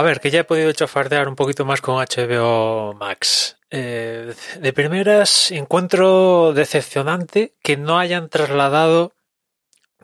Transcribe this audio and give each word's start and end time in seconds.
A 0.00 0.02
ver, 0.02 0.18
que 0.20 0.30
ya 0.30 0.40
he 0.40 0.44
podido 0.44 0.72
chafardear 0.72 1.28
un 1.28 1.36
poquito 1.36 1.66
más 1.66 1.82
con 1.82 1.96
HBO 1.96 2.94
Max. 2.94 3.58
Eh, 3.68 4.34
de 4.58 4.72
primeras 4.72 5.50
encuentro 5.50 6.54
decepcionante 6.54 7.52
que 7.62 7.76
no 7.76 7.98
hayan 7.98 8.30
trasladado 8.30 9.12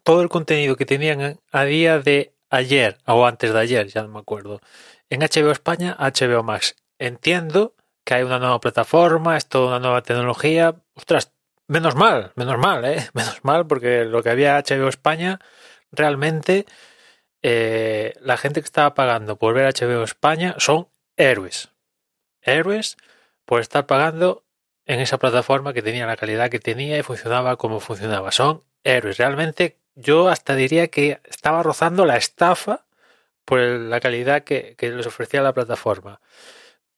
todo 0.04 0.20
el 0.20 0.28
contenido 0.28 0.76
que 0.76 0.84
tenían 0.84 1.40
a 1.50 1.64
día 1.64 1.98
de 1.98 2.34
ayer 2.50 2.98
o 3.06 3.24
antes 3.24 3.54
de 3.54 3.58
ayer, 3.58 3.86
ya 3.86 4.02
no 4.02 4.08
me 4.08 4.18
acuerdo, 4.18 4.60
en 5.08 5.20
HBO 5.20 5.50
España 5.50 5.96
HBO 5.98 6.42
Max. 6.42 6.76
Entiendo 6.98 7.72
que 8.04 8.16
hay 8.16 8.22
una 8.22 8.38
nueva 8.38 8.60
plataforma, 8.60 9.38
es 9.38 9.46
toda 9.46 9.68
una 9.68 9.80
nueva 9.80 10.02
tecnología. 10.02 10.74
Ostras, 10.92 11.32
menos 11.68 11.94
mal, 11.94 12.32
menos 12.34 12.58
mal, 12.58 12.84
¿eh? 12.84 13.08
Menos 13.14 13.42
mal 13.44 13.66
porque 13.66 14.04
lo 14.04 14.22
que 14.22 14.28
había 14.28 14.58
HBO 14.58 14.88
España 14.88 15.40
realmente 15.90 16.66
eh, 17.48 18.12
la 18.22 18.36
gente 18.36 18.60
que 18.60 18.64
estaba 18.64 18.94
pagando 18.94 19.36
por 19.36 19.54
ver 19.54 19.72
HBO 19.72 20.02
España 20.02 20.56
son 20.58 20.88
héroes. 21.16 21.68
Héroes 22.42 22.96
por 23.44 23.60
estar 23.60 23.86
pagando 23.86 24.42
en 24.84 24.98
esa 24.98 25.18
plataforma 25.18 25.72
que 25.72 25.80
tenía 25.80 26.06
la 26.06 26.16
calidad 26.16 26.50
que 26.50 26.58
tenía 26.58 26.98
y 26.98 27.04
funcionaba 27.04 27.54
como 27.56 27.78
funcionaba. 27.78 28.32
Son 28.32 28.64
héroes. 28.82 29.18
Realmente 29.18 29.78
yo 29.94 30.28
hasta 30.28 30.56
diría 30.56 30.88
que 30.88 31.20
estaba 31.22 31.62
rozando 31.62 32.04
la 32.04 32.16
estafa 32.16 32.84
por 33.44 33.60
la 33.60 34.00
calidad 34.00 34.42
que, 34.42 34.74
que 34.76 34.90
les 34.90 35.06
ofrecía 35.06 35.40
la 35.40 35.54
plataforma. 35.54 36.20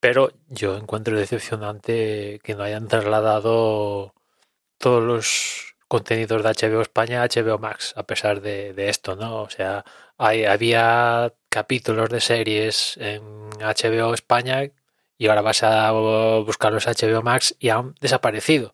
Pero 0.00 0.32
yo 0.48 0.78
encuentro 0.78 1.14
decepcionante 1.18 2.40
que 2.42 2.54
no 2.54 2.62
hayan 2.62 2.88
trasladado 2.88 4.14
todos 4.78 5.02
los 5.02 5.76
contenidos 5.88 6.42
de 6.42 6.50
HBO 6.50 6.82
España 6.82 7.22
a 7.22 7.28
HBO 7.28 7.58
Max, 7.58 7.94
a 7.96 8.04
pesar 8.04 8.40
de, 8.42 8.88
esto, 8.88 9.16
¿no? 9.16 9.42
O 9.42 9.50
sea, 9.50 9.84
había 10.18 11.32
capítulos 11.48 12.10
de 12.10 12.20
series 12.20 12.96
en 12.98 13.50
HBO 13.50 14.14
España 14.14 14.70
y 15.18 15.26
ahora 15.28 15.42
vas 15.42 15.62
a 15.62 15.90
buscarlos 15.92 16.86
en 16.86 16.94
HBO 16.94 17.22
Max 17.22 17.56
y 17.58 17.70
han 17.70 17.94
desaparecido. 18.00 18.72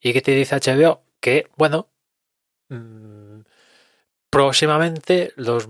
¿Y 0.00 0.12
qué 0.12 0.22
te 0.22 0.32
dice 0.32 0.56
HBO? 0.56 1.02
Que, 1.20 1.48
bueno, 1.56 1.88
mmm, 2.68 3.40
próximamente 4.30 5.32
los, 5.36 5.68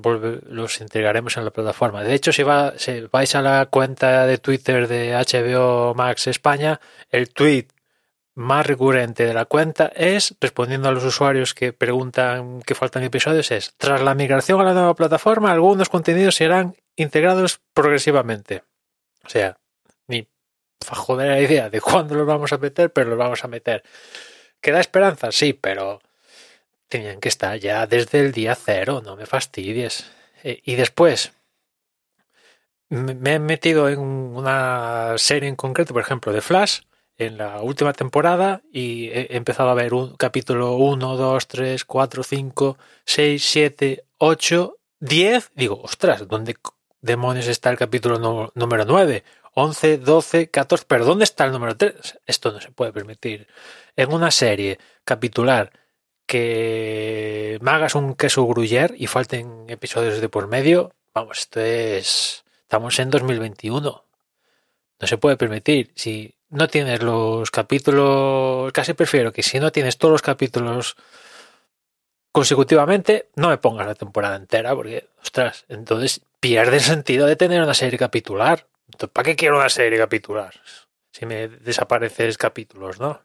los 0.49 0.81
integraremos 0.81 1.37
en 1.37 1.45
la 1.45 1.53
plataforma. 1.53 2.03
De 2.03 2.15
hecho, 2.15 2.33
si, 2.33 2.43
va, 2.43 2.75
si 2.79 3.03
vais 3.13 3.35
a 3.35 3.43
la 3.43 3.67
cuenta 3.67 4.27
de 4.27 4.39
Twitter 4.39 4.89
de 4.89 5.13
HBO 5.15 5.95
Max 5.95 6.27
España, 6.27 6.81
el 7.11 7.31
tweet 7.31 7.69
más 8.37 8.67
recurrente 8.67 9.25
de 9.25 9.33
la 9.33 9.47
cuenta 9.47 9.91
es, 9.97 10.35
respondiendo 10.41 10.89
a 10.89 10.93
los 10.93 11.05
usuarios 11.05 11.55
que 11.55 11.73
preguntan 11.73 12.61
que 12.61 12.75
faltan 12.75 13.03
episodios, 13.03 13.51
es, 13.51 13.75
tras 13.79 14.03
la 14.03 14.15
migración 14.15 14.61
a 14.61 14.65
la 14.65 14.75
nueva 14.75 14.95
plataforma, 14.95 15.51
algunos 15.51 15.89
contenidos 15.89 16.37
serán 16.37 16.77
integrados 16.97 17.61
progresivamente. 17.73 18.63
O 19.25 19.31
sea, 19.31 19.59
ni 20.07 20.29
joder 20.87 21.29
la 21.29 21.41
idea 21.41 21.71
de 21.71 21.81
cuándo 21.81 22.15
los 22.15 22.27
vamos 22.27 22.53
a 22.53 22.59
meter, 22.59 22.93
pero 22.93 23.09
los 23.09 23.19
vamos 23.19 23.43
a 23.43 23.49
meter. 23.49 23.83
¿Queda 24.61 24.81
esperanza? 24.81 25.33
Sí, 25.33 25.55
pero 25.55 26.01
tenían 26.89 27.21
que 27.21 27.31
estar 27.31 27.59
ya 27.59 27.87
desde 27.87 28.21
el 28.21 28.33
día 28.33 28.55
cero, 28.55 29.01
no 29.03 29.17
me 29.17 29.25
fastidies. 29.25 30.11
Eh, 30.43 30.61
y 30.63 30.75
después, 30.75 31.33
me 32.91 33.35
he 33.35 33.39
metido 33.39 33.89
en 33.89 33.99
una 33.99 35.15
serie 35.17 35.49
en 35.49 35.57
concreto, 35.57 35.95
por 35.95 36.03
ejemplo, 36.03 36.35
de 36.35 36.43
Flash, 36.43 36.81
en 37.19 37.39
la 37.39 37.63
última 37.63 37.93
temporada 37.93 38.63
y 38.73 39.09
he 39.09 39.37
empezado 39.37 39.71
a 39.71 39.75
ver 39.75 39.95
un 39.95 40.17
capítulo 40.17 40.77
1, 40.77 41.17
2, 41.17 41.49
3, 41.49 41.85
4, 41.85 42.23
5, 42.23 42.79
6, 43.05 43.45
7, 43.45 44.05
8, 44.19 44.77
10. 45.01 45.53
Digo, 45.55 45.81
ostras, 45.83 46.27
¿dónde 46.29 46.57
demonios 47.01 47.47
está 47.49 47.71
el 47.71 47.79
capítulo 47.79 48.19
no, 48.19 48.51
número 48.55 48.85
9? 48.85 49.25
11, 49.55 49.99
12, 49.99 50.51
14, 50.51 50.85
pero 50.87 51.05
¿dónde 51.05 51.25
está 51.25 51.47
el 51.47 51.53
número 51.53 51.77
3? 51.77 52.19
Esto 52.27 52.53
no 52.53 52.61
se 52.61 52.71
puede 52.71 52.93
permitir. 52.93 53.49
En 53.97 54.13
una 54.13 54.31
serie 54.31 54.79
capitular 55.05 55.73
que 56.27 57.59
me 57.63 57.71
hagas 57.71 57.95
un 57.95 58.15
queso 58.15 58.47
gruyer 58.47 58.95
y 58.99 59.07
falten 59.07 59.65
episodios 59.69 60.21
de 60.21 60.29
por 60.29 60.49
medio, 60.49 60.93
vamos, 61.15 61.39
esto 61.39 61.61
es... 61.61 62.45
Estamos 62.63 62.99
en 62.99 63.11
2021. 63.11 64.05
No 64.99 65.07
se 65.07 65.19
puede 65.19 65.37
permitir. 65.37 65.93
Si 65.95 66.36
no 66.51 66.69
tienes 66.69 67.03
los 67.03 67.51
capítulos, 67.51 68.73
casi 68.73 68.95
prefiero 68.95 69.33
que 69.33 69.43
si 69.43 69.59
no 69.61 69.73
tienes 69.73 69.99
todos 69.99 70.13
los 70.13 70.23
capítulos 70.23 70.97
consecutivamente, 72.33 73.31
no 73.35 73.49
me 73.49 73.59
pongas 73.59 73.87
la 73.87 73.95
temporada 73.95 74.37
entera, 74.37 74.75
porque, 74.75 75.09
ostras, 75.23 75.65
entonces 75.69 76.21
pierde 76.39 76.77
el 76.77 76.83
sentido 76.83 77.27
de 77.27 77.37
tener 77.37 77.63
una 77.63 77.75
serie 77.75 77.99
capitular. 77.99 78.67
Entonces, 78.87 79.13
¿Para 79.13 79.25
qué 79.25 79.37
quiero 79.37 79.57
una 79.57 79.69
serie 79.69 79.99
capitular? 79.99 80.55
Si 81.13 81.25
me 81.25 81.49
desapareces 81.49 82.37
capítulos, 82.37 83.01
¿no? 83.01 83.23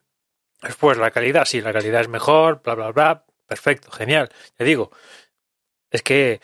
Después, 0.61 0.97
la 0.97 1.11
calidad, 1.11 1.45
sí, 1.45 1.59
la 1.61 1.73
calidad 1.73 2.01
es 2.01 2.07
mejor, 2.07 2.61
bla, 2.63 2.75
bla, 2.75 2.91
bla, 2.91 3.25
perfecto, 3.47 3.91
genial. 3.91 4.29
Te 4.55 4.63
digo, 4.63 4.91
es 5.89 6.01
que 6.03 6.39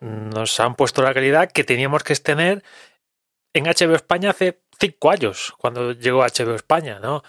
nos 0.00 0.60
han 0.60 0.76
puesto 0.76 1.02
la 1.02 1.14
calidad 1.14 1.50
que 1.50 1.64
teníamos 1.64 2.04
que 2.04 2.14
tener 2.16 2.62
en 3.54 3.64
HBO 3.64 3.94
España 3.94 4.30
hace 4.30 4.60
cinco 4.82 5.10
años, 5.12 5.54
cuando 5.58 5.92
llegó 5.92 6.24
HBO 6.24 6.56
España, 6.56 6.98
¿no? 6.98 7.22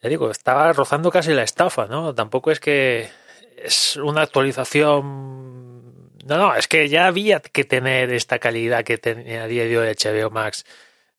Ya 0.00 0.08
digo, 0.08 0.30
estaba 0.30 0.72
rozando 0.72 1.10
casi 1.10 1.34
la 1.34 1.42
estafa, 1.42 1.86
¿no? 1.86 2.14
Tampoco 2.14 2.50
es 2.50 2.60
que 2.60 3.10
es 3.58 3.96
una 3.96 4.22
actualización. 4.22 6.08
No, 6.24 6.38
no, 6.38 6.54
es 6.54 6.66
que 6.66 6.88
ya 6.88 7.06
había 7.06 7.40
que 7.40 7.64
tener 7.64 8.10
esta 8.12 8.38
calidad 8.38 8.84
que 8.84 8.96
tenía 8.96 9.44
a 9.44 9.46
día 9.46 9.64
de 9.64 9.78
hoy 9.78 9.88
HBO 9.88 10.30
Max. 10.30 10.64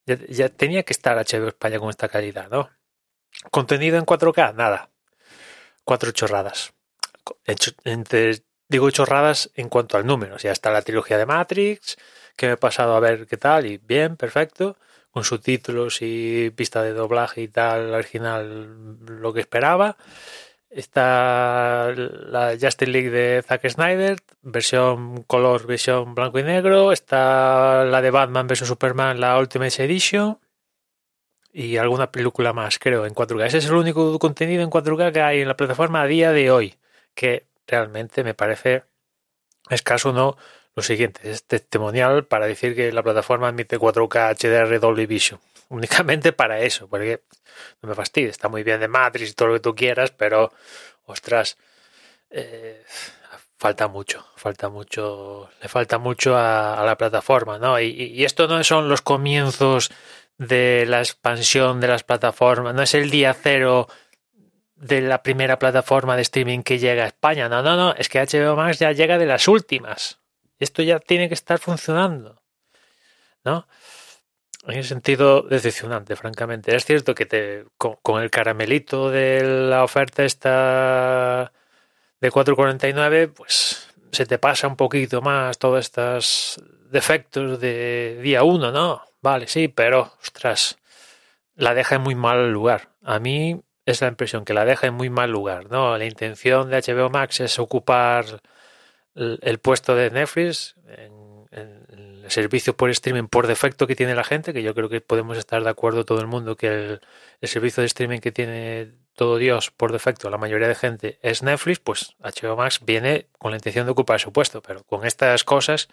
Ya, 0.07 0.17
ya, 0.27 0.49
tenía 0.49 0.83
que 0.83 0.93
estar 0.93 1.17
HBO 1.17 1.49
España 1.49 1.79
con 1.79 1.89
esta 1.89 2.09
calidad, 2.09 2.49
¿no? 2.49 2.69
Contenido 3.51 3.97
en 3.97 4.05
4K, 4.05 4.55
nada. 4.55 4.89
Cuatro 5.83 6.11
chorradas. 6.11 6.73
Entre, 7.83 8.43
digo 8.69 8.89
chorradas 8.89 9.51
en 9.55 9.69
cuanto 9.69 9.97
al 9.97 10.05
número. 10.05 10.39
Sea, 10.39 10.51
está 10.51 10.71
la 10.71 10.81
trilogía 10.81 11.17
de 11.19 11.27
Matrix, 11.27 11.97
que 12.35 12.47
me 12.47 12.53
he 12.53 12.57
pasado 12.57 12.95
a 12.95 12.99
ver 12.99 13.27
qué 13.27 13.37
tal, 13.37 13.67
y 13.67 13.77
bien, 13.77 14.17
perfecto 14.17 14.77
con 15.15 15.23
subtítulos 15.23 15.99
y 16.01 16.49
pista 16.49 16.83
de 16.83 16.91
doblaje 16.91 17.43
y 17.43 17.47
tal, 17.47 17.93
original 17.93 18.97
lo 19.07 19.31
que 19.31 19.39
esperaba. 19.39 19.95
Está 20.69 21.93
la 21.95 22.57
Justice 22.61 22.91
League 22.91 23.09
de 23.09 23.41
Zack 23.41 23.65
Snyder, 23.69 24.17
versión 24.41 25.23
color, 25.23 25.67
versión 25.67 26.15
blanco 26.15 26.39
y 26.39 26.43
negro. 26.43 26.91
Está 26.91 27.85
la 27.85 28.01
de 28.01 28.11
Batman 28.11 28.45
vs 28.45 28.67
Superman, 28.67 29.21
la 29.21 29.39
Ultimate 29.39 29.85
Edition. 29.85 30.37
Y 31.53 31.77
alguna 31.77 32.11
película 32.11 32.51
más, 32.51 32.77
creo, 32.77 33.05
en 33.05 33.15
4K. 33.15 33.45
Ese 33.45 33.59
es 33.59 33.67
el 33.67 33.75
único 33.75 34.19
contenido 34.19 34.63
en 34.63 34.69
4K 34.69 35.13
que 35.13 35.21
hay 35.21 35.39
en 35.39 35.47
la 35.47 35.55
plataforma 35.55 36.01
a 36.01 36.07
día 36.07 36.33
de 36.33 36.51
hoy. 36.51 36.75
Que 37.13 37.45
realmente 37.65 38.25
me 38.25 38.33
parece 38.33 38.83
escaso, 39.69 40.11
¿no? 40.11 40.35
Lo 40.75 40.83
siguiente, 40.83 41.21
es 41.29 41.45
testimonial 41.45 42.25
para 42.25 42.47
decir 42.47 42.75
que 42.75 42.91
la 42.91 43.01
plataforma 43.01 43.47
admite 43.47 43.79
4K 43.79 44.35
HDR 44.35 44.79
Dolby 44.79 45.05
Vision. 45.05 45.39
Únicamente 45.69 46.33
para 46.33 46.59
eso, 46.59 46.87
porque 46.87 47.23
no 47.81 47.89
me 47.89 47.95
fastidies, 47.95 48.31
está 48.31 48.49
muy 48.49 48.63
bien 48.63 48.81
de 48.81 48.87
Matrix 48.89 49.31
y 49.31 49.33
todo 49.33 49.49
lo 49.49 49.53
que 49.55 49.61
tú 49.61 49.73
quieras, 49.73 50.11
pero, 50.11 50.51
ostras, 51.05 51.57
eh, 52.29 52.83
falta 53.57 53.87
mucho, 53.87 54.25
falta 54.35 54.69
mucho, 54.69 55.49
le 55.61 55.69
falta 55.69 55.97
mucho 55.97 56.35
a, 56.37 56.83
la 56.85 56.97
plataforma, 56.97 57.57
¿no? 57.57 57.79
Y, 57.79 58.23
esto 58.25 58.47
no 58.47 58.63
son 58.63 58.89
los 58.89 59.01
comienzos 59.01 59.91
de 60.37 60.85
la 60.87 60.99
expansión 60.99 61.79
de 61.79 61.87
las 61.87 62.03
plataformas, 62.03 62.75
no 62.75 62.83
es 62.83 62.93
el 62.93 63.09
día 63.09 63.33
cero 63.33 63.87
de 64.75 65.01
la 65.01 65.23
primera 65.23 65.57
plataforma 65.57 66.17
de 66.17 66.23
streaming 66.23 66.63
que 66.63 66.79
llega 66.79 67.05
a 67.05 67.07
España, 67.07 67.47
no, 67.47 67.63
no, 67.63 67.77
no, 67.77 67.93
es 67.93 68.09
que 68.09 68.19
HBO 68.19 68.57
Max 68.57 68.79
ya 68.79 68.91
llega 68.91 69.17
de 69.17 69.25
las 69.25 69.47
últimas. 69.47 70.19
Esto 70.59 70.81
ya 70.83 70.99
tiene 70.99 71.27
que 71.27 71.33
estar 71.33 71.59
funcionando. 71.59 72.41
¿No? 73.43 73.67
En 74.67 74.79
ese 74.79 74.89
sentido, 74.89 75.43
decepcionante, 75.43 76.15
francamente. 76.15 76.75
Es 76.75 76.85
cierto 76.85 77.13
que 77.13 77.25
te, 77.25 77.65
con, 77.77 78.23
el 78.23 78.31
caramelito 78.31 79.11
de 79.11 79.41
la 79.69 79.83
oferta 79.83 80.23
esta 80.25 81.51
de 82.19 82.31
4.49, 82.31 83.31
pues 83.33 83.93
se 84.11 84.25
te 84.25 84.39
pasa 84.39 84.67
un 84.67 84.75
poquito 84.75 85.21
más 85.21 85.59
todos 85.59 85.79
estos 85.79 86.59
defectos 86.89 87.59
de 87.59 88.19
día 88.23 88.43
1, 88.43 88.71
¿no? 88.71 89.03
Vale, 89.21 89.47
sí, 89.47 89.67
pero, 89.67 90.13
ostras, 90.21 90.77
la 91.55 91.73
deja 91.73 91.95
en 91.95 92.01
muy 92.01 92.15
mal 92.15 92.51
lugar. 92.51 92.89
A 93.03 93.19
mí 93.19 93.61
es 93.85 94.01
la 94.01 94.07
impresión 94.07 94.45
que 94.45 94.53
la 94.53 94.65
deja 94.65 94.87
en 94.87 94.95
muy 94.95 95.09
mal 95.09 95.31
lugar, 95.31 95.69
¿no? 95.69 95.97
La 95.97 96.05
intención 96.05 96.69
de 96.69 96.81
HBO 96.81 97.09
Max 97.09 97.39
es 97.39 97.59
ocupar 97.59 98.41
el 99.15 99.59
puesto 99.59 99.95
de 99.95 100.11
Netflix 100.11 100.75
en, 100.87 101.45
el 101.51 102.29
servicio 102.29 102.75
por 102.75 102.89
streaming 102.89 103.27
por 103.27 103.47
defecto 103.47 103.87
que 103.87 103.95
tiene 103.95 104.15
la 104.15 104.23
gente, 104.23 104.51
que 104.51 104.63
yo 104.63 104.75
creo 104.75 104.89
que 104.89 104.99
podemos 104.99 105.37
estar 105.37 105.63
de 105.63 105.69
acuerdo 105.69 106.03
todo 106.03 106.19
el 106.19 106.27
mundo 106.27 106.57
que 106.57 106.67
el, 106.67 107.01
el 107.39 107.49
servicio 107.49 107.81
de 107.81 107.87
streaming 107.87 108.19
que 108.19 108.31
tiene 108.31 108.91
todo 109.15 109.37
Dios 109.37 109.71
por 109.71 109.91
defecto, 109.91 110.29
la 110.29 110.37
mayoría 110.37 110.67
de 110.67 110.75
gente 110.75 111.19
es 111.21 111.41
Netflix, 111.41 111.79
pues 111.79 112.15
HBO 112.19 112.57
Max 112.57 112.81
viene 112.83 113.27
con 113.37 113.51
la 113.51 113.57
intención 113.57 113.85
de 113.85 113.93
ocupar 113.93 114.19
su 114.19 114.33
puesto, 114.33 114.61
pero 114.61 114.83
con 114.83 115.05
estas 115.05 115.43
cosas 115.43 115.87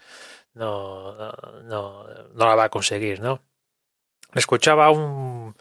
no, 0.53 1.15
no, 1.63 2.05
no 2.33 2.45
la 2.45 2.55
va 2.55 2.65
a 2.65 2.69
conseguir, 2.69 3.21
¿no? 3.21 3.41
Escuchaba 4.33 4.89
un, 4.89 5.55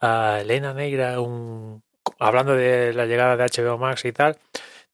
a 0.00 0.38
Elena 0.40 0.72
Negra 0.72 1.20
un, 1.20 1.82
hablando 2.18 2.54
de 2.54 2.92
la 2.92 3.06
llegada 3.06 3.36
de 3.36 3.44
HBO 3.44 3.78
Max 3.78 4.04
y 4.04 4.12
tal, 4.12 4.38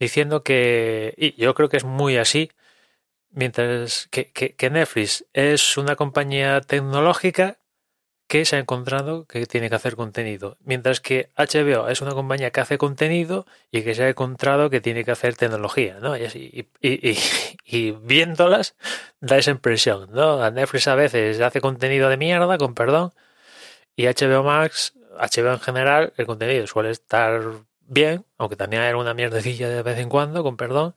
diciendo 0.01 0.43
que, 0.43 1.15
y 1.17 1.35
yo 1.41 1.55
creo 1.55 1.69
que 1.69 1.77
es 1.79 1.85
muy 1.85 2.17
así, 2.17 2.51
mientras 3.31 4.09
que, 4.11 4.33
que 4.33 4.71
Netflix 4.71 5.27
es 5.33 5.77
una 5.77 5.97
compañía 5.97 6.61
tecnológica 6.61 7.59
que 8.29 8.45
se 8.45 8.57
ha 8.57 8.59
encontrado 8.59 9.27
que 9.27 9.47
tiene 9.47 9.69
que 9.69 9.77
hacer 9.77 9.95
contenido, 9.97 10.57
mientras 10.65 11.01
que 11.01 11.31
HBO 11.37 11.89
es 11.89 12.01
una 12.01 12.13
compañía 12.13 12.51
que 12.51 12.61
hace 12.61 12.79
contenido 12.79 13.47
y 13.71 13.83
que 13.83 13.95
se 13.95 14.05
ha 14.05 14.09
encontrado 14.09 14.69
que 14.69 14.81
tiene 14.81 15.05
que 15.05 15.13
hacer 15.13 15.37
tecnología, 15.37 15.99
¿no? 16.01 16.17
Y, 16.17 16.69
y, 17.65 17.91
viéndolas 17.93 18.75
da 19.21 19.39
esa 19.39 19.53
impresión, 19.53 20.09
¿no? 20.13 20.43
A 20.43 20.51
Netflix 20.51 20.89
a 20.89 20.97
veces 20.97 21.41
hace 21.41 21.61
contenido 21.61 22.09
de 22.09 22.17
mierda, 22.17 22.59
con 22.59 22.75
perdón, 22.75 23.13
y 23.97 24.07
HBO 24.07 24.43
Max, 24.43 24.95
HBO 25.19 25.53
en 25.53 25.61
general, 25.61 26.13
el 26.17 26.27
contenido 26.27 26.67
suele 26.67 26.91
estar 26.91 27.43
bien, 27.89 28.25
aunque 28.39 28.57
también 28.57 28.83
hay 28.83 28.91
alguna 28.91 29.15
mierdecilla 29.15 29.69
de 29.69 29.83
vez 29.83 29.99
en 29.99 30.09
cuando, 30.09 30.43
con 30.43 30.57
perdón, 30.57 30.95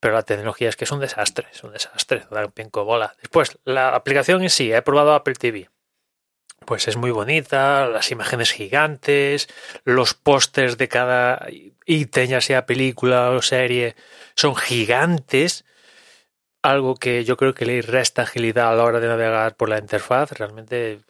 pero 0.00 0.14
la 0.14 0.22
tecnología 0.22 0.68
es 0.68 0.76
que 0.76 0.84
es 0.84 0.92
un 0.92 1.00
desastre, 1.00 1.48
es 1.52 1.62
un 1.62 1.72
desastre, 1.72 2.24
da 2.30 2.44
un 2.44 2.52
pinco 2.52 2.84
bola. 2.84 3.14
Después, 3.20 3.58
la 3.64 3.94
aplicación 3.94 4.42
en 4.42 4.50
sí, 4.50 4.72
he 4.72 4.82
probado 4.82 5.14
Apple 5.14 5.34
TV 5.34 5.68
pues 6.64 6.88
es 6.88 6.96
muy 6.96 7.10
bonita, 7.10 7.88
las 7.88 8.10
imágenes 8.10 8.52
gigantes, 8.52 9.48
los 9.84 10.14
pósters 10.14 10.78
de 10.78 10.88
cada 10.88 11.46
ítem, 11.86 12.28
ya 12.28 12.40
sea 12.40 12.66
película 12.66 13.30
o 13.30 13.42
serie, 13.42 13.96
son 14.36 14.54
gigantes, 14.54 15.64
algo 16.62 16.94
que 16.96 17.24
yo 17.24 17.36
creo 17.36 17.54
que 17.54 17.66
le 17.66 17.82
resta 17.82 18.22
agilidad 18.22 18.70
a 18.70 18.74
la 18.74 18.84
hora 18.84 19.00
de 19.00 19.08
navegar 19.08 19.56
por 19.56 19.68
la 19.68 19.78
interfaz. 19.78 20.32
Realmente 20.32 21.00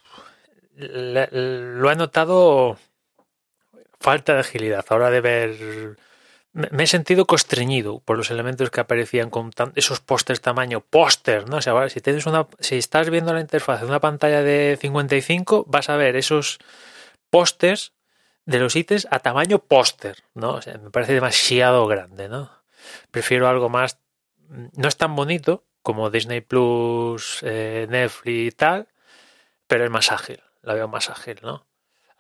lo 0.76 1.90
he 1.90 1.96
notado 1.96 2.78
falta 4.00 4.34
de 4.34 4.40
agilidad 4.40 4.84
a 4.88 4.94
la 4.94 4.96
hora 4.96 5.10
de 5.10 5.20
ver 5.20 5.96
me 6.52 6.82
he 6.82 6.86
sentido 6.86 7.26
constreñido 7.26 8.00
por 8.00 8.16
los 8.16 8.30
elementos 8.30 8.70
que 8.70 8.80
aparecían 8.80 9.30
con 9.30 9.52
esos 9.76 10.00
pósters 10.00 10.40
tamaño 10.40 10.80
póster, 10.80 11.48
¿no? 11.48 11.58
O 11.58 11.62
sea, 11.62 11.88
si 11.88 12.00
tienes 12.00 12.26
una, 12.26 12.48
si 12.58 12.76
estás 12.76 13.08
viendo 13.08 13.32
la 13.32 13.40
interfaz 13.40 13.80
de 13.80 13.86
una 13.86 14.00
pantalla 14.00 14.42
de 14.42 14.76
55, 14.80 15.64
vas 15.68 15.88
a 15.88 15.96
ver 15.96 16.16
esos 16.16 16.58
pósters 17.30 17.92
de 18.46 18.58
los 18.58 18.74
ítems 18.74 19.06
a 19.12 19.20
tamaño 19.20 19.60
póster, 19.60 20.24
¿no? 20.34 20.54
O 20.54 20.62
sea, 20.62 20.76
me 20.78 20.90
parece 20.90 21.14
demasiado 21.14 21.86
grande, 21.86 22.28
¿no? 22.28 22.50
Prefiero 23.12 23.48
algo 23.48 23.68
más, 23.68 24.00
no 24.48 24.88
es 24.88 24.96
tan 24.96 25.14
bonito 25.14 25.64
como 25.82 26.10
Disney 26.10 26.40
Plus, 26.40 27.40
eh, 27.42 27.86
Netflix 27.88 28.48
y 28.48 28.50
tal, 28.50 28.88
pero 29.68 29.84
es 29.84 29.90
más 29.90 30.10
ágil, 30.10 30.42
la 30.62 30.74
veo 30.74 30.88
más 30.88 31.10
ágil, 31.10 31.38
¿no? 31.42 31.69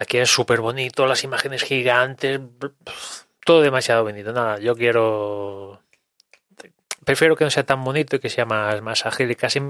Aquí 0.00 0.18
es 0.18 0.30
súper 0.30 0.60
bonito, 0.60 1.06
las 1.06 1.22
imágenes 1.22 1.62
gigantes 1.62 2.40
todo 3.44 3.62
demasiado 3.62 4.04
bonito. 4.04 4.32
Nada, 4.32 4.58
yo 4.58 4.76
quiero. 4.76 5.82
Prefiero 7.04 7.36
que 7.36 7.44
no 7.44 7.50
sea 7.50 7.64
tan 7.64 7.82
bonito 7.82 8.16
y 8.16 8.18
que 8.20 8.28
sea 8.28 8.44
más, 8.44 8.80
más 8.82 9.06
ágil. 9.06 9.30
Y 9.30 9.34
casi 9.34 9.60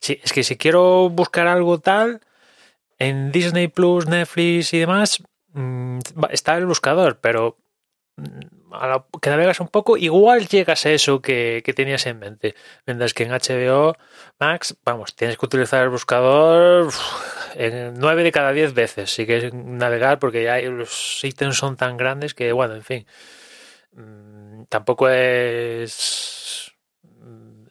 es 0.00 0.32
que 0.32 0.42
si 0.42 0.56
quiero 0.56 1.08
buscar 1.10 1.46
algo 1.46 1.78
tal, 1.78 2.20
en 2.98 3.30
Disney 3.30 3.68
Plus, 3.68 4.06
Netflix 4.08 4.72
y 4.74 4.78
demás, 4.80 5.22
mm, 5.52 6.00
está 6.30 6.56
el 6.56 6.66
buscador, 6.66 7.20
pero 7.20 7.58
mm, 8.16 8.74
a 8.74 8.86
la 8.88 9.04
que 9.22 9.30
navegas 9.30 9.60
un 9.60 9.68
poco, 9.68 9.96
igual 9.96 10.48
llegas 10.48 10.84
a 10.86 10.90
eso 10.90 11.22
que, 11.22 11.62
que, 11.64 11.74
tenías 11.74 12.06
en 12.06 12.18
mente. 12.18 12.54
Mientras 12.86 13.14
que 13.14 13.24
en 13.24 13.30
HBO 13.30 13.96
Max, 14.40 14.76
vamos, 14.84 15.14
tienes 15.14 15.36
que 15.38 15.46
utilizar 15.46 15.84
el 15.84 15.90
buscador 15.90 16.90
9 17.56 18.22
de 18.22 18.32
cada 18.32 18.52
10 18.52 18.74
veces 18.74 19.10
si 19.10 19.26
quieres 19.26 19.52
navegar 19.54 20.18
porque 20.18 20.44
ya 20.44 20.58
los 20.60 21.22
ítems 21.24 21.56
son 21.56 21.76
tan 21.76 21.96
grandes 21.96 22.34
que, 22.34 22.52
bueno, 22.52 22.74
en 22.74 22.82
fin, 22.82 23.06
mm, 23.92 24.64
tampoco 24.68 25.08
es 25.08 26.72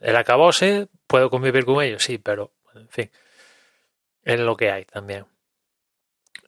el 0.01 0.15
acabose, 0.15 0.88
puedo 1.07 1.29
convivir 1.29 1.65
con 1.65 1.83
ellos, 1.83 2.03
sí, 2.03 2.18
pero, 2.18 2.53
en 2.75 2.89
fin, 2.89 3.12
es 4.24 4.39
lo 4.39 4.56
que 4.56 4.71
hay 4.71 4.85
también. 4.85 5.25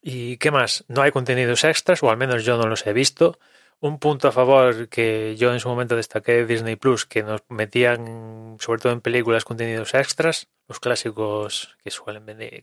¿Y 0.01 0.37
qué 0.37 0.51
más? 0.51 0.85
No 0.87 1.01
hay 1.01 1.11
contenidos 1.11 1.63
extras, 1.63 2.01
o 2.03 2.09
al 2.09 2.17
menos 2.17 2.45
yo 2.45 2.57
no 2.57 2.67
los 2.67 2.85
he 2.87 2.93
visto. 2.93 3.39
Un 3.81 3.99
punto 3.99 4.27
a 4.27 4.31
favor 4.31 4.89
que 4.89 5.35
yo 5.37 5.53
en 5.53 5.59
su 5.59 5.69
momento 5.69 5.95
destaqué 5.95 6.33
de 6.33 6.45
Disney 6.45 6.75
Plus, 6.75 7.05
que 7.05 7.23
nos 7.23 7.41
metían, 7.49 8.57
sobre 8.59 8.81
todo 8.81 8.93
en 8.93 9.01
películas, 9.01 9.45
contenidos 9.45 9.93
extras, 9.93 10.47
los 10.67 10.79
clásicos 10.79 11.77
que 11.83 11.89
suelen 11.89 12.25
vender, 12.25 12.61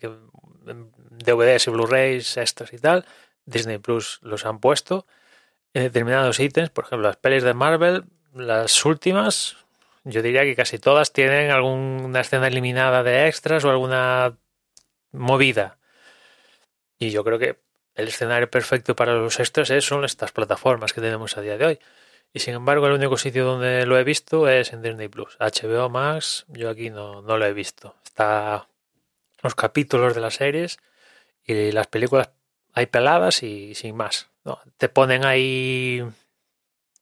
DVDs 0.66 1.66
y 1.66 1.70
Blu-rays 1.70 2.36
extras 2.36 2.72
y 2.72 2.78
tal, 2.78 3.04
Disney 3.44 3.78
Plus 3.78 4.18
los 4.22 4.44
han 4.44 4.58
puesto 4.58 5.06
en 5.72 5.82
determinados 5.82 6.40
ítems, 6.40 6.70
por 6.70 6.84
ejemplo, 6.84 7.06
las 7.06 7.16
pelis 7.16 7.42
de 7.42 7.54
Marvel, 7.54 8.04
las 8.34 8.84
últimas, 8.84 9.56
yo 10.04 10.22
diría 10.22 10.42
que 10.42 10.56
casi 10.56 10.78
todas 10.78 11.12
tienen 11.12 11.50
alguna 11.50 12.20
escena 12.20 12.46
eliminada 12.46 13.02
de 13.02 13.26
extras 13.26 13.64
o 13.64 13.70
alguna 13.70 14.38
movida. 15.12 15.78
Y 16.98 17.10
yo 17.10 17.24
creo 17.24 17.38
que 17.38 17.58
el 17.94 18.08
escenario 18.08 18.50
perfecto 18.50 18.96
para 18.96 19.14
los 19.14 19.38
extras 19.40 19.72
son 19.84 20.04
estas 20.04 20.32
plataformas 20.32 20.92
que 20.92 21.00
tenemos 21.00 21.36
a 21.36 21.40
día 21.42 21.58
de 21.58 21.66
hoy. 21.66 21.78
Y 22.32 22.40
sin 22.40 22.54
embargo, 22.54 22.86
el 22.86 22.92
único 22.92 23.16
sitio 23.16 23.44
donde 23.44 23.84
lo 23.84 23.98
he 23.98 24.04
visto 24.04 24.48
es 24.48 24.72
en 24.72 24.82
Disney 24.82 25.08
Plus. 25.08 25.36
HBO 25.38 25.88
Max, 25.88 26.44
yo 26.48 26.70
aquí 26.70 26.90
no, 26.90 27.22
no 27.22 27.36
lo 27.36 27.44
he 27.44 27.52
visto. 27.52 27.96
Está 28.04 28.68
los 29.42 29.54
capítulos 29.54 30.14
de 30.14 30.20
las 30.20 30.34
series 30.34 30.78
y 31.44 31.72
las 31.72 31.86
películas 31.86 32.30
hay 32.72 32.86
peladas 32.86 33.42
y 33.42 33.74
sin 33.74 33.96
más. 33.96 34.28
Te 34.78 34.88
ponen 34.88 35.24
ahí. 35.24 36.04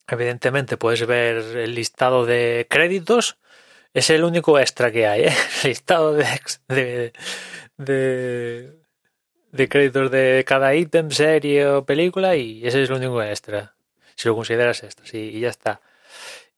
Evidentemente, 0.06 0.76
puedes 0.76 1.06
ver 1.06 1.36
el 1.56 1.74
listado 1.74 2.26
de 2.26 2.66
créditos. 2.68 3.38
Es 3.92 4.10
el 4.10 4.24
único 4.24 4.58
extra 4.58 4.90
que 4.92 5.06
hay, 5.06 5.22
¿eh? 5.22 5.32
El 5.62 5.70
listado 5.70 6.14
de, 6.14 6.26
de, 6.68 7.12
de 7.76 8.84
de 9.54 9.68
créditos 9.68 10.10
de 10.10 10.44
cada 10.44 10.74
ítem, 10.74 11.10
serie 11.10 11.66
o 11.68 11.84
película 11.84 12.34
y 12.34 12.66
ese 12.66 12.82
es 12.82 12.90
el 12.90 12.96
único 12.96 13.22
extra, 13.22 13.74
si 14.16 14.26
lo 14.28 14.34
consideras 14.34 14.82
extra, 14.82 15.06
sí, 15.06 15.30
y 15.32 15.40
ya 15.40 15.48
está. 15.48 15.80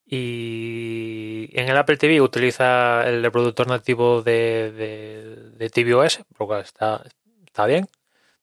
Y 0.06 1.50
en 1.52 1.68
el 1.68 1.76
Apple 1.76 1.96
TV 1.96 2.20
utiliza 2.20 3.06
el 3.08 3.22
reproductor 3.22 3.66
nativo 3.66 4.22
de, 4.22 4.72
de, 4.72 5.68
de 5.68 5.70
tvOS, 5.70 6.20
lo 6.38 6.58
está, 6.60 7.02
está 7.44 7.66
bien, 7.66 7.88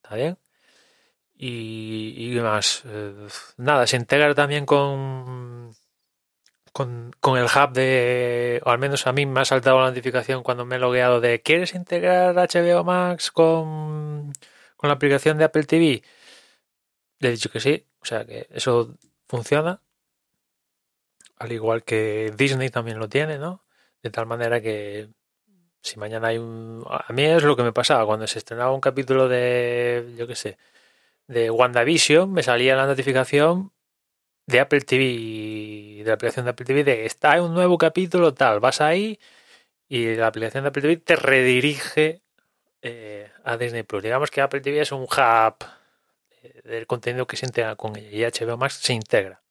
está 0.04 0.16
bien. 0.16 0.38
Y, 1.36 2.36
y 2.36 2.40
más, 2.42 2.84
eh, 2.86 3.14
nada, 3.58 3.88
se 3.88 3.98
integra 3.98 4.34
también 4.36 4.66
con 4.66 5.74
con, 6.74 7.12
con, 7.20 7.38
el 7.38 7.46
hub 7.46 7.72
de, 7.74 8.62
o 8.66 8.70
al 8.72 8.80
menos 8.80 9.08
a 9.08 9.14
mí 9.14 9.26
me 9.26 9.42
ha 9.42 9.46
saltado 9.46 9.80
la 9.80 9.90
notificación 9.90 10.44
cuando 10.44 10.66
me 10.66 10.78
he 10.78 10.80
logueado 10.80 11.22
de 11.22 11.42
¿quieres 11.42 11.76
integrar 11.76 12.36
HBO 12.36 12.84
Max 12.84 13.32
con, 13.32 14.34
con 14.76 14.90
la 14.90 14.96
aplicación 14.96 15.38
de 15.38 15.46
Apple 15.46 15.64
TV? 15.66 16.04
Le 17.20 17.30
he 17.30 17.32
dicho 17.32 17.50
que 17.52 17.60
sí, 17.60 17.86
o 18.02 18.06
sea 18.06 18.26
que 18.26 18.48
eso 18.52 18.98
funciona. 19.28 19.82
Al 21.44 21.52
igual 21.52 21.84
que 21.84 22.32
Disney 22.38 22.70
también 22.70 23.00
lo 23.00 23.10
tiene, 23.10 23.38
¿no? 23.38 23.66
De 24.02 24.10
tal 24.10 24.26
manera 24.26 24.62
que 24.62 25.10
si 25.82 26.00
mañana 26.00 26.30
hay 26.30 26.38
un... 26.38 26.86
A 26.90 27.12
mí 27.12 27.24
es 27.26 27.44
lo 27.44 27.58
que 27.58 27.64
me 27.64 27.74
pasaba 27.74 28.06
cuando 28.06 28.28
se 28.28 28.40
estrenaba 28.40 28.72
un 28.72 28.80
capítulo 28.80 29.28
de, 29.28 30.14
yo 30.18 30.26
qué 30.26 30.36
sé, 30.36 30.58
de 31.28 31.52
WandaVision, 31.52 32.32
me 32.32 32.44
salía 32.44 32.78
la 32.78 32.88
notificación 32.88 33.74
de 34.48 34.62
Apple 34.62 34.82
TV, 34.82 36.04
de 36.04 36.06
la 36.06 36.14
aplicación 36.14 36.46
de 36.46 36.52
Apple 36.52 36.66
TV, 36.66 36.84
de 36.86 37.06
está 37.06 37.42
un 37.42 37.54
nuevo 37.54 37.78
capítulo 37.78 38.34
tal, 38.34 38.62
vas 38.62 38.80
ahí 38.82 39.20
y 39.90 40.16
la 40.16 40.28
aplicación 40.28 40.64
de 40.64 40.70
Apple 40.70 40.82
TV 40.82 40.98
te 40.98 41.18
redirige 41.18 42.22
eh, 42.82 43.32
a 43.44 43.58
Disney 43.58 43.84
Plus. 43.84 44.04
Digamos 44.04 44.32
que 44.32 44.42
Apple 44.42 44.62
TV 44.62 44.82
es 44.82 44.94
un 44.94 45.04
hub 45.04 45.56
del 46.64 46.88
contenido 46.88 47.28
que 47.28 47.38
se 47.38 47.46
integra 47.48 47.76
con 47.76 47.98
ella 47.98 48.30
y 48.30 48.46
HBO 48.46 48.58
Max 48.58 48.76
se 48.76 48.94
integra. 48.94 49.43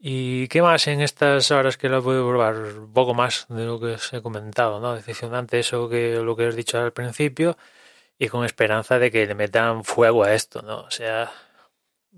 ¿Y 0.00 0.46
qué 0.48 0.62
más 0.62 0.86
en 0.86 1.00
estas 1.00 1.50
horas 1.50 1.76
que 1.76 1.88
lo 1.88 2.02
voy 2.02 2.16
a 2.16 2.28
probar? 2.28 2.54
Un 2.56 2.92
poco 2.92 3.14
más 3.14 3.46
de 3.48 3.64
lo 3.64 3.80
que 3.80 3.86
os 3.94 4.12
he 4.12 4.22
comentado, 4.22 4.80
¿no? 4.80 4.94
Decepcionante 4.94 5.58
eso 5.58 5.88
que 5.88 6.16
lo 6.16 6.36
que 6.36 6.46
os 6.46 6.54
he 6.54 6.56
dicho 6.56 6.78
al 6.78 6.92
principio 6.92 7.56
y 8.18 8.28
con 8.28 8.44
esperanza 8.44 8.98
de 8.98 9.10
que 9.10 9.26
le 9.26 9.34
metan 9.34 9.84
fuego 9.84 10.24
a 10.24 10.34
esto, 10.34 10.62
¿no? 10.62 10.82
O 10.82 10.90
sea, 10.90 11.32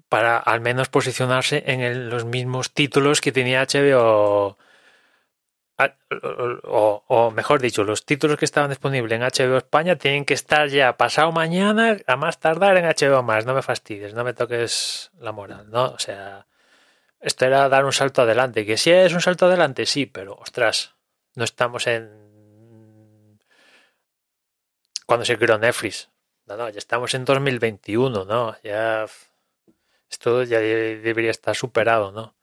para 0.09 0.39
al 0.39 0.61
menos 0.61 0.89
posicionarse 0.89 1.65
en 1.67 2.11
los 2.11 2.25
mismos 2.25 2.73
títulos 2.73 3.21
que 3.21 3.33
tenía 3.33 3.63
HBO 3.63 4.59
o, 6.65 7.31
mejor 7.35 7.61
dicho, 7.61 7.85
los 7.85 8.05
títulos 8.05 8.37
que 8.37 8.45
estaban 8.45 8.71
disponibles 8.71 9.13
en 9.13 9.23
HBO 9.23 9.57
España 9.57 9.97
tienen 9.97 10.25
que 10.25 10.35
estar 10.35 10.69
ya 10.69 10.97
pasado 10.97 11.33
mañana 11.33 11.97
a 12.07 12.17
más 12.17 12.39
tardar 12.39 12.77
en 12.77 12.85
HBO 12.85 13.23
más. 13.23 13.47
No 13.47 13.55
me 13.55 13.63
fastidies, 13.63 14.15
no 14.15 14.25
me 14.25 14.35
toques 14.35 15.11
la 15.19 15.33
moral, 15.33 15.71
¿no? 15.71 15.87
O 15.87 15.99
sea, 15.99 16.47
esto 17.21 17.45
era 17.47 17.69
dar 17.69 17.85
un 17.85 17.93
salto 17.93 18.23
adelante. 18.23 18.67
Que 18.67 18.77
si 18.77 18.91
es 18.91 19.13
un 19.13 19.21
salto 19.21 19.47
adelante, 19.47 19.87
sí, 19.87 20.07
pero 20.07 20.35
ostras, 20.35 20.95
no 21.35 21.45
estamos 21.45 21.87
en. 21.87 23.39
Cuando 25.07 25.25
se 25.25 25.39
creó 25.39 25.59
Netflix. 25.59 26.11
No, 26.47 26.57
no, 26.57 26.69
ya 26.69 26.79
estamos 26.79 27.15
en 27.15 27.25
2021, 27.25 28.25
¿no? 28.25 28.57
Ya. 28.63 29.07
Esto 30.11 30.43
ya 30.43 30.59
debería 30.59 31.31
estar 31.31 31.55
superado, 31.55 32.11
¿no? 32.11 32.35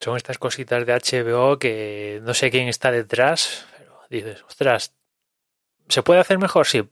son 0.00 0.16
estas 0.16 0.38
cositas 0.38 0.86
de 0.86 0.94
HBO 0.94 1.58
que 1.58 2.20
no 2.22 2.34
sé 2.34 2.50
quién 2.50 2.68
está 2.68 2.90
detrás, 2.90 3.66
pero 3.76 4.00
dices, 4.08 4.42
ostras, 4.48 4.94
¿se 5.88 6.02
puede 6.02 6.20
hacer 6.20 6.38
mejor? 6.38 6.66
Sí. 6.66 6.88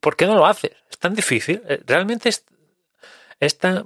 ¿Por 0.00 0.16
qué 0.16 0.26
no 0.26 0.34
lo 0.34 0.46
haces? 0.46 0.72
Es 0.90 0.98
tan 0.98 1.14
difícil. 1.14 1.62
Eh, 1.68 1.80
realmente 1.86 2.28
es, 2.28 2.44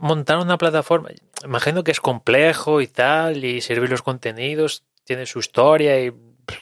montar 0.00 0.38
una 0.38 0.58
plataforma. 0.58 1.10
Imagino 1.44 1.84
que 1.84 1.90
es 1.90 2.00
complejo 2.00 2.80
y 2.80 2.86
tal, 2.86 3.44
y 3.44 3.60
servir 3.60 3.90
los 3.90 4.02
contenidos, 4.02 4.84
tiene 5.04 5.26
su 5.26 5.40
historia 5.40 6.00
y 6.00 6.12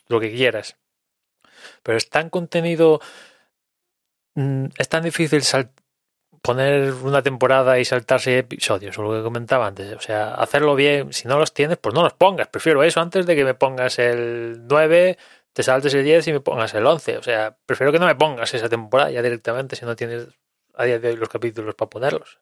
lo 0.09 0.21
que 0.21 0.33
quieras. 0.33 0.77
Pero 1.83 1.99
es 1.99 2.09
tan 2.09 2.31
contenido, 2.31 3.01
mm, 4.35 4.67
es 4.79 4.89
tan 4.89 5.03
difícil 5.03 5.43
poner 6.43 6.93
una 6.95 7.23
temporada 7.23 7.79
y 7.79 7.85
saltarse 7.85 8.39
episodios, 8.39 8.99
o 8.99 9.03
lo 9.03 9.13
que 9.13 9.23
comentaba 9.23 9.67
antes. 9.67 9.93
O 9.95 10.01
sea, 10.01 10.35
hacerlo 10.35 10.75
bien, 10.75 11.13
si 11.13 11.29
no 11.29 11.39
los 11.39 11.53
tienes, 11.53 11.79
pues 11.79 11.95
no 11.95 12.03
los 12.03 12.15
pongas. 12.15 12.49
Prefiero 12.49 12.83
eso 12.83 13.01
antes 13.01 13.27
de 13.27 13.37
que 13.37 13.45
me 13.45 13.55
pongas 13.55 13.99
el 13.99 14.67
9, 14.67 15.19
te 15.53 15.63
saltes 15.63 15.95
el 15.95 16.05
10 16.05 16.29
y 16.29 16.33
me 16.33 16.41
pongas 16.41 16.75
el 16.75 16.87
11. 16.87 17.19
O 17.19 17.23
sea, 17.23 17.57
prefiero 17.67 17.93
que 17.93 17.99
no 17.99 18.07
me 18.07 18.15
pongas 18.15 18.55
esa 18.55 18.69
temporada 18.69 19.11
ya 19.11 19.23
directamente 19.23 19.77
si 19.77 19.85
no 19.85 19.97
tienes 19.97 20.29
a 20.75 20.85
día 20.85 20.99
de 20.99 21.09
hoy 21.09 21.17
los 21.17 21.29
capítulos 21.29 21.75
para 21.75 21.91
ponerlos. 21.91 22.39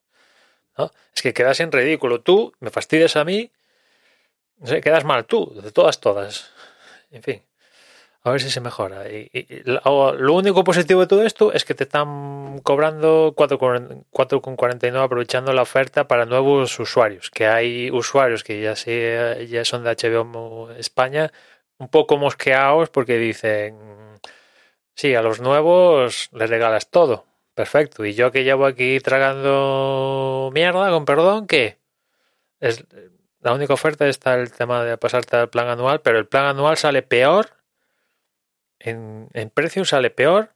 Es 1.15 1.23
que 1.23 1.35
quedas 1.35 1.61
en 1.61 1.73
ridículo. 1.73 2.21
Tú 2.21 2.53
me 2.61 2.71
fastidias 2.71 3.17
a 3.17 3.25
mí, 3.25 3.51
no 4.59 4.67
sé, 4.67 4.81
quedas 4.81 5.05
mal 5.05 5.25
tú, 5.27 5.53
de 5.63 5.73
todas, 5.73 6.01
todas. 6.01 6.51
En 7.11 7.23
fin. 7.23 7.43
A 8.23 8.31
ver 8.31 8.41
si 8.41 8.51
se 8.51 8.61
mejora. 8.61 9.09
Y, 9.09 9.31
lo 9.65 10.35
único 10.35 10.65
positivo 10.65 11.01
de 11.01 11.07
todo 11.07 11.23
esto 11.23 11.53
es 11.53 11.65
que 11.65 11.75
te 11.75 11.85
están 11.85 12.59
cobrando 12.63 13.35
4,49 13.35 15.03
aprovechando 15.03 15.53
la 15.53 15.63
oferta 15.63 16.09
para 16.09 16.27
nuevos 16.27 16.79
usuarios. 16.79 17.31
Que 17.31 17.47
hay 17.47 17.91
usuarios 17.91 18.45
que 18.45 18.61
ya, 18.61 18.75
ya 18.75 19.65
son 19.65 19.85
de 19.85 19.97
HBO 19.97 20.71
España 20.73 21.33
un 21.79 21.89
poco 21.89 22.19
mosqueados 22.19 22.91
porque 22.91 23.19
dicen, 23.19 23.79
sí, 24.95 25.15
a 25.15 25.23
los 25.23 25.41
nuevos 25.41 26.29
les 26.33 26.51
regalas 26.51 26.91
todo. 26.91 27.28
Perfecto. 27.59 28.05
Y 28.05 28.15
yo 28.15 28.31
que 28.31 28.45
llevo 28.45 28.67
aquí 28.67 29.01
tragando 29.01 30.49
mierda, 30.55 30.91
con 30.91 31.05
perdón, 31.05 31.49
¿qué? 31.49 31.77
Es, 32.61 32.85
la 33.41 33.53
única 33.53 33.75
oferta 33.75 34.07
está 34.07 34.37
el 34.37 34.53
tema 34.53 34.85
de 34.85 34.97
pasarte 34.97 35.37
al 35.37 35.51
plan 35.51 35.67
anual, 35.67 36.01
pero 36.01 36.21
el 36.21 36.29
plan 36.29 36.45
anual 36.45 36.77
sale 36.77 37.03
peor 37.03 37.57
en, 38.79 39.29
precio 39.53 39.85
sale 39.85 40.11
peor 40.11 40.55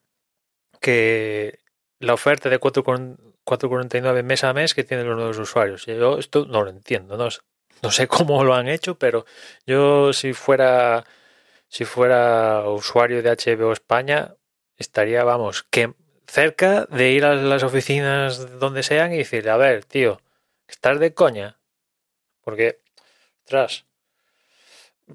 que 0.80 1.59
la 1.99 2.14
oferta 2.14 2.49
de 2.49 2.61
4,49 2.61 4.23
mes 4.23 4.44
a 4.44 4.52
mes 4.52 4.73
que 4.73 4.85
tienen 4.85 5.09
los 5.09 5.16
nuevos 5.16 5.38
usuarios. 5.38 5.87
Yo 5.87 6.21
esto 6.21 6.47
no 6.47 6.62
lo 6.62 6.71
entiendo, 6.71 7.16
no, 7.16 7.26
no 7.82 7.90
sé 7.90 8.06
cómo 8.06 8.44
lo 8.44 8.54
han 8.54 8.68
hecho, 8.68 8.97
pero 8.97 9.26
yo 9.66 10.12
si 10.12 10.35
fuera 10.35 11.04
si 11.66 11.85
fuera 11.85 12.68
usuario 12.68 13.25
de 13.25 13.30
HBO 13.30 13.73
España 13.73 14.37
estaría, 14.76 15.25
vamos, 15.25 15.64
que 15.64 15.94
cerca 16.26 16.86
de 16.86 17.10
ir 17.10 17.24
a 17.24 17.34
las 17.34 17.62
oficinas 17.62 18.58
donde 18.58 18.82
sean 18.82 19.12
y 19.12 19.18
decirle, 19.18 19.50
a 19.50 19.56
ver, 19.56 19.84
tío, 19.84 20.20
estás 20.68 20.98
de 20.98 21.14
coña. 21.14 21.58
Porque, 22.42 22.80
tras, 23.44 23.84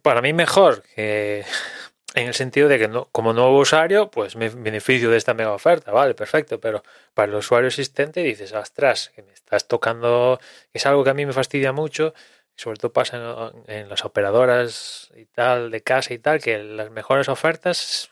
para 0.02 0.22
mí 0.22 0.34
mejor 0.34 0.84
que 0.96 1.46
en 2.16 2.28
el 2.28 2.34
sentido 2.34 2.68
de 2.68 2.80
que 2.80 2.88
no, 2.88 3.06
como 3.12 3.34
nuevo 3.34 3.60
usuario, 3.60 4.10
pues 4.10 4.36
me 4.36 4.50
beneficio 4.50 5.10
de 5.12 5.18
esta 5.18 5.34
mega 5.34 5.52
oferta, 5.52 5.92
vale, 5.92 6.14
perfecto, 6.16 6.60
pero 6.60 6.84
para 7.14 7.32
el 7.32 7.38
usuario 7.38 7.68
existente 7.68 8.22
dices, 8.22 8.54
ostras, 8.54 9.12
que 9.16 9.24
me 9.24 9.34
estás 9.34 9.68
tocando, 9.68 10.40
es 10.74 10.86
algo 10.86 11.04
que 11.04 11.10
a 11.12 11.14
mí 11.14 11.26
me 11.26 11.34
fastidia 11.34 11.74
mucho, 11.74 12.14
sobre 12.56 12.80
todo 12.80 12.92
pasa 12.92 13.52
en, 13.68 13.90
las 13.90 14.04
operadoras 14.04 15.12
y 15.16 15.26
tal, 15.26 15.70
de 15.70 15.82
casa 15.82 16.14
y 16.14 16.20
tal, 16.20 16.42
que 16.42 16.58
las 16.64 16.90
mejores 16.90 17.30
ofertas 17.30 18.10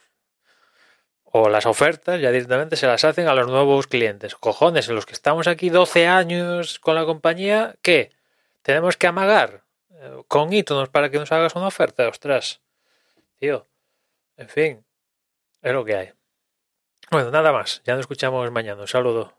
o 1.38 1.50
las 1.50 1.66
ofertas 1.66 2.22
ya 2.22 2.32
directamente 2.32 2.78
se 2.78 2.88
las 2.88 3.04
hacen 3.04 3.28
a 3.28 3.34
los 3.34 3.50
nuevos 3.50 3.88
clientes. 3.88 4.36
Cojones, 4.36 4.88
en 4.88 4.96
los 4.96 5.06
que 5.06 5.12
estamos 5.12 5.48
aquí 5.48 5.70
12 5.70 6.08
años 6.08 6.80
con 6.80 6.96
la 6.96 7.04
compañía, 7.04 7.76
¿qué? 7.82 8.14
Tenemos 8.62 8.96
que 8.96 9.08
amagar 9.08 9.64
eh, 9.90 10.24
con 10.30 10.54
ítonos 10.54 10.88
para 10.88 11.12
que 11.12 11.20
nos 11.20 11.34
hagas 11.34 11.54
una 11.58 11.68
oferta, 11.68 12.08
ostras, 12.08 12.62
tío. 13.38 13.68
En 14.38 14.48
fin, 14.48 14.86
es 15.62 15.74
lo 15.74 15.84
que 15.84 15.96
hay. 15.98 16.14
Bueno, 17.12 17.32
nada 17.32 17.52
más. 17.52 17.82
Ya 17.84 17.96
nos 17.96 18.02
escuchamos 18.02 18.50
mañana. 18.52 18.80
Un 18.80 18.88
saludo. 18.88 19.34